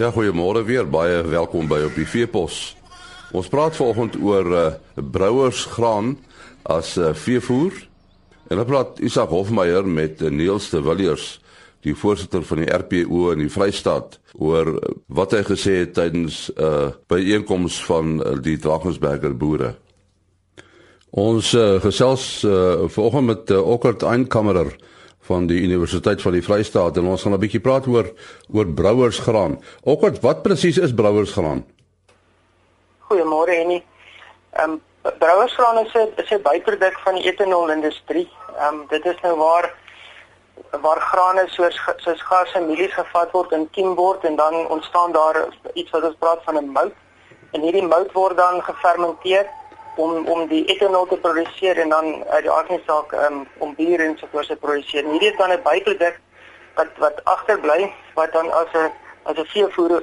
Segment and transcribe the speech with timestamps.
[0.00, 0.86] Ja, goeiemôre weer.
[0.88, 2.70] Baie welkom by op die Veepos.
[3.36, 4.62] Ons praat vanoggend oor uh,
[4.96, 6.14] brouersgraan
[6.64, 7.76] as uh, veevoer.
[8.48, 11.26] En dan praat Isak Hofmeyer met uh, Niels de Villiers,
[11.84, 16.46] die voorsitter van die RPO in die Vrystaat, oor uh, wat hy gesê het tydens
[16.48, 19.74] 'n uh, byeenkoms van uh, die Drakensberger boere.
[21.10, 24.72] Ons uh, gesels uh, vanoggend met uh, Okkert Einkammerer
[25.20, 28.12] van die Universiteit van die Vrystaat en ons gaan 'n bietjie praat oor
[28.52, 29.60] oor brouersgraan.
[29.84, 31.64] Ook wat wat presies is brouersgraan?
[33.08, 33.84] Goeiemôre Henny.
[34.52, 34.80] Ehm um,
[35.18, 38.28] brouersgraan is 'n is 'n byproduk van die etanolindustrie.
[38.58, 39.74] Ehm um, dit is nou waar
[40.80, 45.12] waar grane soos soos gas en mielies gevat word en kiem word en dan ontstaan
[45.12, 45.36] daar
[45.74, 46.94] iets wat ons praat van 'n mout.
[47.52, 49.46] En hierdie mout word dan gefermenteer
[50.02, 54.00] om om die etanol te produseer en dan uit die aardse saak um, om bier
[54.04, 55.08] en so voort te produseer.
[55.12, 56.20] Hierdie is dan 'n byproduk
[56.76, 58.92] wat wat agterbly wat dan as 'n
[59.22, 60.02] as 'n veevoer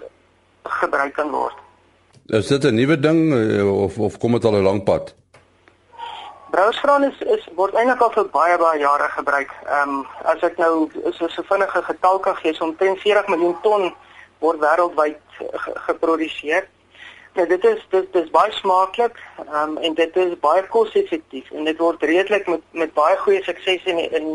[0.64, 1.58] gebruik kan word.
[2.26, 5.16] Is dit 'n nuwe ding eh, of of kom dit al 'n lang pad?
[6.52, 9.52] Brouersgraan is is word eintlik al vir baie baie jare gebruik.
[9.66, 13.58] Ehm um, as ek nou so so vinnige getal kan gee, so omtrent 40 miljoen
[13.62, 13.94] ton
[14.40, 15.20] word wêreldwyd
[15.88, 16.68] geproduseer.
[17.38, 19.20] Ja, dit is dit is baie smaaklik
[19.54, 23.84] um, en dit is baie koste-effektief en dit word redelik met met baie goeie sukses
[23.86, 24.26] in in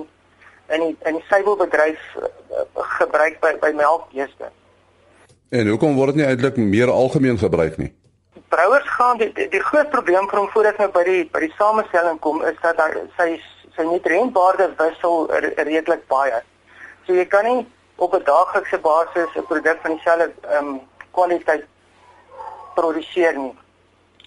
[0.69, 2.61] in die in die suiwelbedryf uh,
[2.99, 4.53] gebruik by by melkbeeste.
[5.51, 7.91] En hoekom word dit nie eintlik meer algemeen gebruik nie?
[8.55, 11.53] Brouers gaan die, die, die groot probleem vir hom voordat nou by die by die
[11.59, 13.29] samestelling kom is dat hy sy
[13.75, 15.27] sy nutriëntwaarde wissel
[15.59, 16.39] redelik baie.
[17.09, 17.67] So jy kan nie
[17.99, 21.67] op 'n daaglikse basis 'n produk van dieselfde ehm um, kwaliteit
[22.75, 23.55] produseer nie.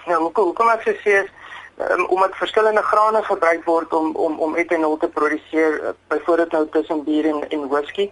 [0.05, 1.29] Nou hoekom hoekom ek sê is
[1.77, 6.67] um, omdat verskillende grane gebruik word om om om etanol te produseer, uh, byvoorbeeld nou
[6.69, 8.11] tussen bier en en whisky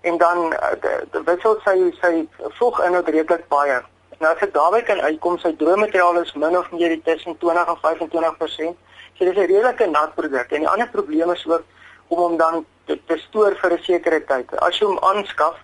[0.00, 2.14] en dan uh, wissel sy sy
[2.58, 3.80] voeg in ook redelik baie.
[4.18, 7.78] Nou as ek daarby kan uitkom, sy droommateriaal is min of meer tussen 20 en
[7.82, 8.76] 25%.
[9.16, 10.50] So dis 'n redelike nat produk.
[10.50, 11.62] En die ander probleem is ook
[12.08, 14.56] om hom dan te, te stoor vir 'n sekere tyd.
[14.60, 15.56] As jy hom aanskaf,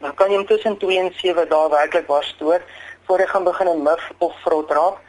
[0.00, 2.60] dan kan jy hom tussen 2 en 7 dae werklik waar stoor
[3.06, 5.02] voor hy gaan begin en mif of vrot raak.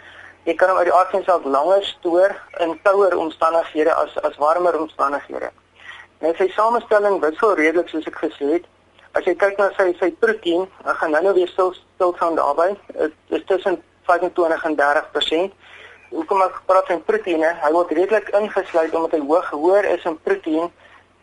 [0.44, 4.38] Jy kan hom uit die aard van self langer stoor in kouer omstandighede as as
[4.40, 5.50] warmer omstandighede.
[6.22, 8.68] Net sy samestelling wissel redelik soos ek gesê het.
[9.18, 12.69] As jy kyk na sy sy proteïen, dan gaan nou weer stil stil staan daarby.
[12.94, 15.57] Dit is tussen 25 en 30%.
[16.09, 17.50] Hoekom ek praat van proteïene?
[17.63, 20.72] Hy word redelik ingesluit omdat hy hoog hoër is in proteïen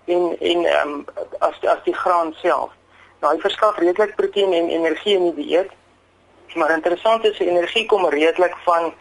[0.05, 0.99] en en um,
[1.39, 2.75] as as die graan self.
[3.23, 5.73] Nou hy verskaf redelik proteïen en energie in die dieet
[6.55, 8.93] maar interessant is die energie kom redelik van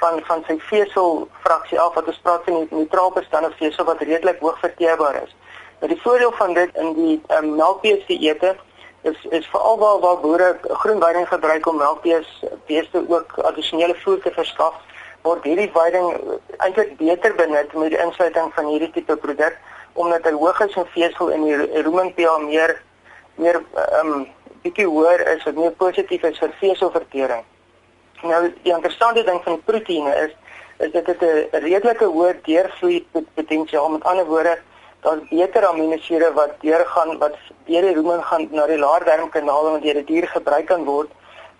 [0.00, 4.02] van van sy vesel fraksie af wat ons praat van die neutraal bestande vesel wat
[4.02, 5.34] redelik hoog verteerbaar is.
[5.80, 8.56] Nou die voordeel van dit in die um, melkbeeste eete
[9.02, 14.20] is is veral waar waar boere groen veiding gebruik om melkbeeste beeste ook addisionele voer
[14.22, 14.74] te verskaf
[15.22, 19.58] word hierdie veiding eintlik beter benut met die insluiting van hierdie tipe produk
[19.92, 22.74] omdat hy hoog is in vesel en die rumen pH meer
[23.38, 24.26] meer ehm um,
[24.62, 27.44] bietjie hoër is wat meer positief is vir veselvertering.
[28.22, 30.34] Nou die interessante ding van proteïene is
[30.78, 33.88] is dit het 'n redelike hoë deurvloei potensiaal.
[33.88, 34.58] Met ander woorde,
[35.00, 37.36] daar's beter aminosure wat deurgaan wat
[37.66, 41.10] deur die rumen gaan na die laardarmkanaal en deur die dier gebruik kan word.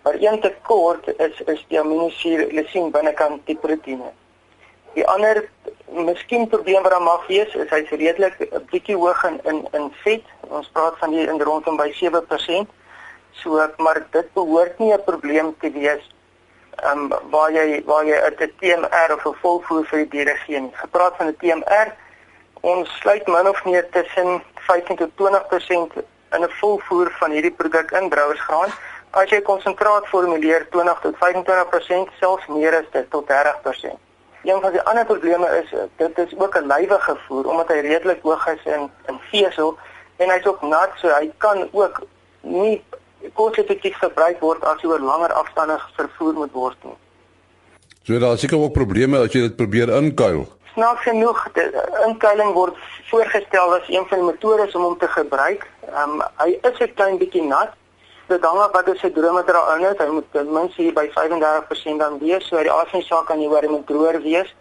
[0.03, 4.11] Maar een tekort is is die aminosuur lisien binnekant die proteïene.
[4.95, 5.49] Die ander
[5.91, 9.93] miskien probleem wat daar mag wees is hy's redelik 'n bietjie hoog in in in
[10.03, 10.25] vet.
[10.41, 12.69] Ons praat van hier in rondom by 7%.
[13.33, 16.05] So maar dit behoort nie 'n probleem te wees
[16.85, 20.71] um, waar jy waar jy 'n TMR of 'n volvoer vir die diere gee.
[20.73, 21.95] Gepraat van 'n TMR,
[22.61, 25.93] ons sluit min of meer tussen 15 tot 20%
[26.31, 28.71] in 'n volvoer van hierdie produk in brouersgraan.
[29.11, 33.99] As jy konsentraat formuleer 20 tot 25%, selfs meer as dit tot 30%.
[34.43, 38.23] Een van die ander probleme is dit is ook 'n lywige voer omdat hy redelik
[38.23, 39.79] hoog is in in vesel
[40.17, 42.03] en hy's ook nat, so hy kan ook
[42.41, 42.85] nie
[43.35, 46.97] koste-effektief gebruik word as jy oor langer afstande vervoer moet word nie.
[48.07, 50.47] So daar is seker ook probleme as jy dit probeer inkuil.
[50.75, 51.41] Snaaks genoeg,
[52.07, 52.79] inkuiling word
[53.11, 55.67] voorgestel as een van die metodes om hom te gebruik.
[55.89, 57.75] Ehm um, hy is 'n klein bietjie nat.
[58.29, 59.99] Dit hang af wat is sy droommateriaal inhoud.
[59.99, 62.49] Hy moet ten minste hier by 35% dan wees.
[62.49, 64.55] So die asemsaak kan jy hoor hy moet droër wees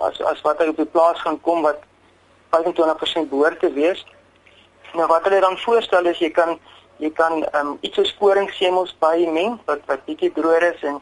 [0.00, 1.80] as as wat hy op die plaas gaan kom wat
[2.54, 4.04] 25% behoort te wees.
[4.94, 6.58] Nou wat hulle dan voorstel is jy kan
[6.98, 11.00] jy kan ehm um, iets so sporingsemels bymeng wat wat bietjie droër is en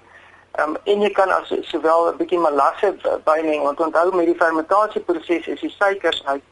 [0.52, 2.94] ehm um, en jy kan as sowel 'n bietjie melasse
[3.24, 6.42] bymeng want onthou met die fermentasieproses is die suikers uit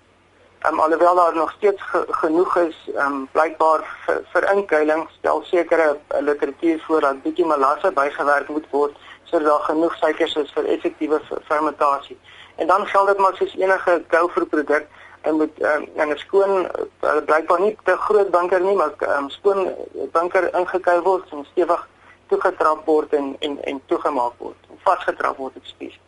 [0.61, 5.07] Ehm um, alhoewel daar nog steeds ge genoeg is, ehm um, blykbaar vir, vir inkuiling
[5.19, 10.35] stel sekere uh, literatuur voor dat bietjie melasse bygewerk moet word sodat daar genoeg suikers
[10.37, 12.19] is vir effektiewe fermentasie.
[12.57, 14.87] En dan geld dit maar soos enige gouver produk
[15.23, 16.67] en moet um, en 'n skoon
[17.05, 19.69] uh, blykbaar nie te groot bunker nie, maar um, ehm, skoon
[20.13, 21.89] bunker ingekuil word en stewig
[22.27, 24.57] toegetrap word en en en toegemaak word.
[24.85, 25.99] Vasgetrap word op spies.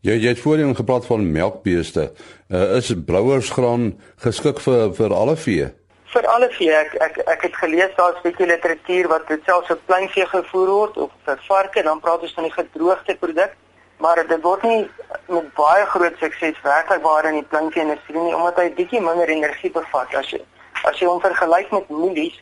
[0.00, 2.12] Jy jy het voorheen gepraat van melkbeeste.
[2.48, 5.68] Uh, is brouersgraan geskik vir vir alle vee?
[6.14, 6.72] Vir alle vee.
[6.72, 10.96] Ek ek ek het gelees daar's baie literatuur wat dit selfs op kleinvee gevoer word
[10.96, 13.56] of vir varke, dan praat ons van die gedroogde produk
[13.98, 14.90] maar dit word nie
[15.26, 19.28] met baie groot sukses werklik waar in die plantjie industrie nie omdat hy bietjie minder
[19.28, 20.14] energie bevat.
[20.14, 20.42] As jy
[20.84, 22.36] as jy hom vergelyk met mielies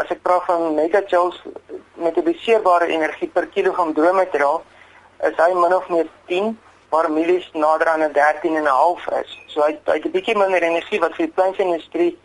[0.00, 1.42] as ek praat van megajoules
[1.94, 4.62] met 'n beseerbare energie per kilogram droommateriaal
[5.28, 6.58] is hy min of meer 10
[6.90, 9.38] waar mielies nader aan 'n 13 en 'n half is.
[9.46, 12.18] So hy hy het bietjie minder energie wat vir die plantjie industrie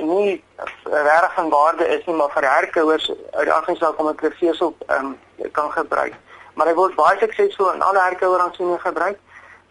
[0.00, 0.42] nie
[0.84, 5.18] regtig van waarde is nie maar vir herkouers uit die agtersaak om 'n kreefsel um,
[5.52, 6.14] kan gebruik
[6.54, 9.18] maar hy word baie suksesvol in alle herkouerrantsoene gebruik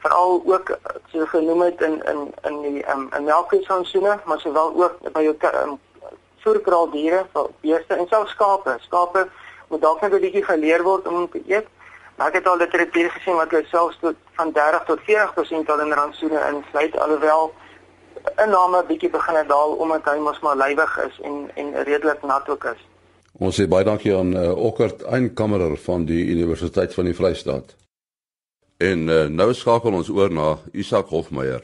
[0.02, 0.78] veral ook
[1.12, 5.36] so genoem het in in in die um, in melkveesrantsoene maar sowel ook by jou
[5.64, 5.80] um,
[6.44, 8.78] voerkraaldiere vir beeste en selfs skape.
[8.82, 9.28] Skape
[9.70, 11.68] moet dalk net 'n bietjie geleer word om te eet
[12.16, 15.94] maar ek het al literatuur gesien wat selfs tot van 30 tot 40% al in
[15.94, 17.54] rantsoene insluit alhoewel
[18.38, 22.50] 'n name bietjie begin daal omdat hy mos maar lywig is en en redelik nat
[22.50, 22.91] ook is
[23.40, 27.76] Ons sê baie dankie aan uh, Okkert Einkammerer van die Universiteit van die Vrystaat.
[28.82, 31.64] En uh, nou skakel ons oor na Isak Hofmeyer.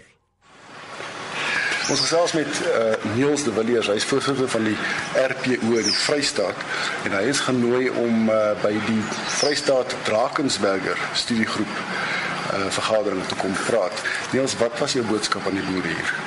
[1.88, 4.76] Ons gesels met uh, Niels de Villiers, hy is voorsitter van die
[5.24, 6.66] RPO in die Vrystaat
[7.08, 9.00] en hy is genooi om uh, by die
[9.38, 14.04] Vrystaat Drakensberger studiegroep uh, vergadering te kom praat.
[14.36, 16.27] Niels, wat was jou boodskap aan die boere hier?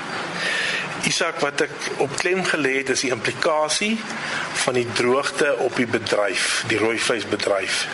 [1.09, 1.73] Isak wat ek
[2.05, 3.95] op klem gelê het is die implikasie
[4.65, 7.87] van die droogte op die bedryf, die rooi vleisbedryf.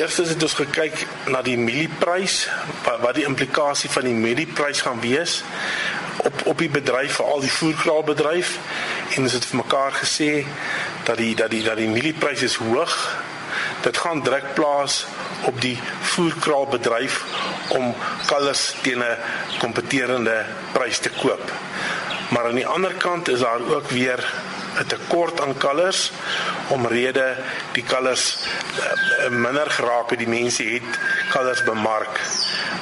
[0.00, 2.46] Eerstens het ons gekyk na die mielieprys,
[2.84, 5.42] wat die implikasie van die mielieprys gaan wees
[6.22, 8.56] op op die bedryf, veral die voerkraalbedryf
[9.16, 10.30] en ons het vir mekaar gesê
[11.04, 12.96] dat die dat die dat die mielieprys is hoog.
[13.82, 15.04] Dit gaan druk plaas
[15.44, 15.78] op die
[16.12, 17.24] voerkraalbedryf
[17.68, 17.94] om
[18.26, 19.16] kalvers teen 'n
[19.58, 21.52] kompeterende prys te koop.
[22.28, 24.20] Maar aan die ander kant is daar ook weer
[24.80, 26.12] 'n tekort aan kalvers
[26.68, 27.36] omrede
[27.72, 30.98] die kalvers uh, minder geraak het die mense het
[31.30, 32.20] kalvers bemark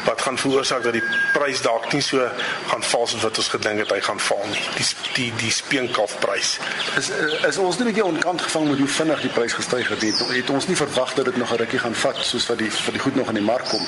[0.05, 2.29] wat gaan veroorsaak dat die prys dalk nie so
[2.67, 4.63] gaan val soos wat ons gedink het hy gaan val nie.
[4.77, 6.59] Die die die speenkalfprys
[6.99, 7.11] is
[7.49, 10.03] is ons net 'n bietjie onkant gevang met hoe vinnig die prys gestyg het?
[10.03, 12.71] Het, het ons nie verwag dat dit nog 'n rukkie gaan vat soos wat die
[12.71, 13.85] vir die goed nog in die mark kom?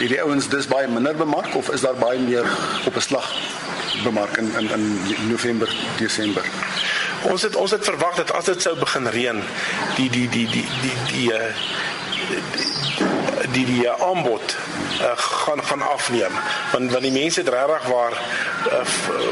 [0.00, 2.46] Het die ouens dis baie minder bemark of is daar baie meer
[2.86, 3.32] op 'n slag
[4.04, 6.44] bemark in in in November Desember?
[7.22, 9.42] Ons het ons het verwag dat as dit sou begin reën
[9.96, 11.38] die die die die die die uh,
[12.28, 12.73] die die
[13.98, 14.56] aanbod
[15.00, 16.32] uh, gaan gaan afneem.
[16.72, 18.84] Want want die mense het regtig waar uh,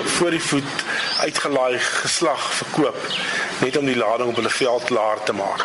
[0.05, 0.85] voor die voet
[1.19, 2.97] uitgelaai geslag verkoop
[3.59, 5.65] net om die lading op hulle veld klaar te maak.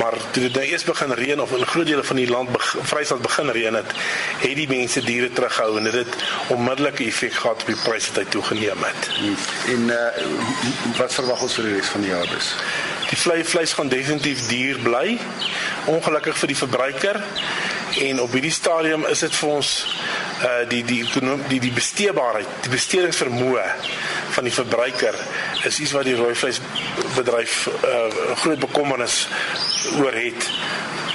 [0.00, 3.22] Maar toe dit nou eers begin reën of in groot dele van die land Vrystaat
[3.22, 3.92] begin reën het
[4.38, 6.14] het die mense diere terughou en dit het
[6.46, 9.10] onmiddellike effek gehad op die pryse wat toegeneem het.
[9.74, 9.96] En uh,
[10.96, 12.54] wat verwag ons vir die res van die jaar dus?
[13.10, 15.18] Die vleis vleis gaan definitief duur bly.
[15.90, 17.20] Ongelukkig vir die verbruiker
[18.00, 19.70] en op hierdie stadium is dit vir ons
[20.40, 21.02] uh die die
[21.48, 23.66] die die besteedbaarheid die bestedingsvermoë
[24.34, 25.16] van die verbruiker
[25.68, 29.26] is iets wat die rooi vleisbedryf uh eh, groot bekommernis
[29.98, 30.48] oor het.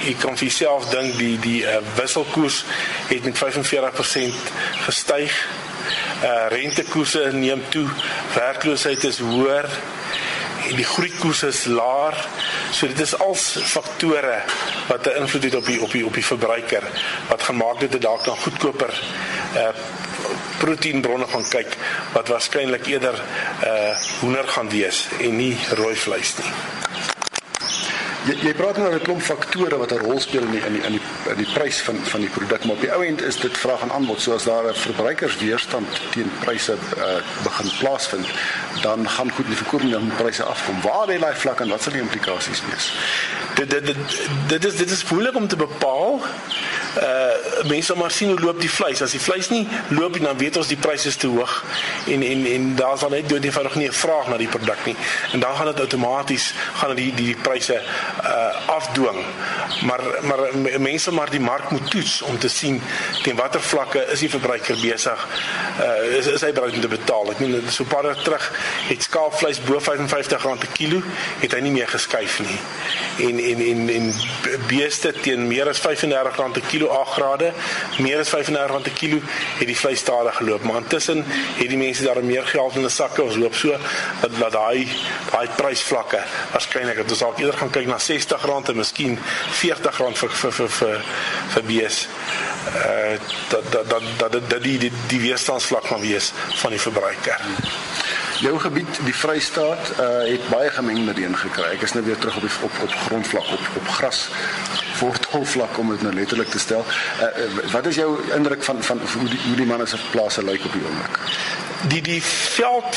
[0.06, 2.62] Ek kan vir self dink die die uh, wisselkoers
[3.08, 4.50] het met 45%
[4.86, 5.34] gestyg.
[6.22, 7.86] Uh rentekoerse neem toe.
[8.36, 9.70] Werkloosheid is hoër
[10.74, 12.16] die groeikoers is laer.
[12.72, 14.42] So dit is als faktore
[14.88, 16.82] wat 'n invloed het op die op die op die verbruiker
[17.28, 18.92] wat gaan maak dit dalk dan goedkoper
[19.56, 19.70] uh
[20.58, 21.76] proteïenbronne gaan kyk
[22.12, 23.14] wat waarskynlik eerder
[23.64, 26.52] uh hoender gaan wees en nie rooi vleis nie.
[28.26, 30.72] Jy jy praat nou oor 'n klomp faktore wat 'n rol speel in die in
[30.72, 33.22] die in die, in die prys van van die produk, maar op die ou end
[33.22, 34.20] is dit vraag en aanbod.
[34.20, 38.26] So as daar 'n verbruikersweerstand teen pryse uh, begin plaasvind,
[38.86, 40.80] dan gaan goed die verkoop dan pryse afkom.
[40.80, 42.92] Waar lê daai vlak en wat sal die implikasies wees?
[43.58, 43.96] Dit dit dit
[44.52, 46.22] dit is dit is moeilik om te bepaal
[47.02, 49.02] uh mense maar sien hoe loop die vleis.
[49.02, 51.64] As die vleis nie loop nie, dan weet ons die pryse is te hoog
[52.06, 54.96] en en en daar's dan net doodgewoonig nie 'n vraag na die produk nie.
[55.32, 57.82] En dan gaan dit outomaties gaan die die, die pryse
[58.24, 59.24] uh afdwing.
[59.82, 60.38] Maar maar
[60.78, 62.82] mense maar die mark moet toets om te sien
[63.22, 65.26] teen watter vlakke is die verbruiker besig
[65.80, 67.30] uh is, is hy bereid om te betaal.
[67.30, 68.52] Ek meen so paar dae terug
[68.88, 71.02] het skaapvleis bo R55 per kilo
[71.40, 72.58] het hy nie meer geskuif nie.
[73.28, 74.12] En en en en
[74.68, 77.52] beeste teen meer as R35 per kilo 8 grade,
[77.98, 79.20] meer as R35 per kilo
[79.58, 80.62] het die vleis stadig geloop.
[80.62, 83.22] Maar intussen het die mense daar meer geld in hulle sakke.
[83.22, 83.76] Ons hoop so
[84.20, 84.88] dat dat daai
[85.30, 86.20] daai prysvlakke
[86.52, 90.70] waarskynlik dat ons dalk eerder gaan kyk na R60 en miskien R40 vir vir vir
[90.78, 91.00] vir,
[91.54, 92.08] vir beeste
[92.66, 97.40] uh dat dat dat dat dat die die, die weerstandsvlak gaan wees van die verbruiker.
[98.40, 101.70] Jou gebied, die Vrystaat, uh het baie gemengde reën gekry.
[101.72, 104.28] Ek is nou weer terug op die op op grondvlak op op gras
[105.00, 106.84] voortholvlak om dit nou letterlik te stel.
[107.20, 110.64] Uh wat is jou indruk van van hoe die hoe die manne se plase lyk
[110.64, 111.20] op die oomblik?
[111.88, 112.96] die die veld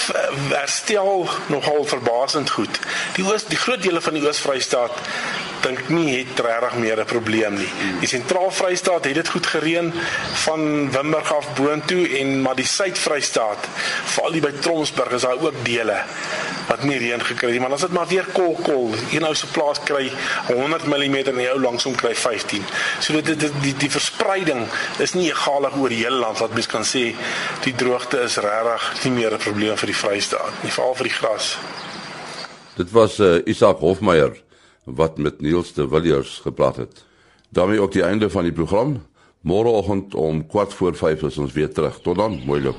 [0.50, 2.79] herstel nogal verbasend goed.
[3.15, 5.01] Die oos die groot dele van die Oos-Vrystaat
[5.63, 7.72] dink nie het regtig meer 'n probleem nie.
[8.00, 9.94] Die Sentraal-Vrystaat het dit goed gereën
[10.46, 13.68] van Wimberg af boontoe en maar die Suid-Vrystaat,
[14.06, 16.04] veral die by Tromsburg is daar ook dele
[16.70, 19.48] wat nie reën gekry nie, maar as dit maar weer kol kol, een ou se
[19.48, 20.12] plaas kry
[20.48, 22.66] 100 mm en die ou langsom kry 15.
[23.00, 24.68] So dit die die, die verspreiding
[25.00, 27.16] is nie egalig oor die hele land wat mens kan sê
[27.66, 31.18] die droogte is regtig nie meer 'n probleem vir die Vrystaat nie, veral vir die
[31.18, 31.58] gras.
[32.78, 34.38] Dit was uh, Isak Hofmeyer
[34.96, 37.05] wat met Niels de Villiers gepraat het.
[37.50, 39.05] daarmee ook die einde van die program.
[39.41, 42.01] Môreoggend om kwart voor 5 is ons weer terug.
[42.01, 42.75] Tot dan, mooi loop.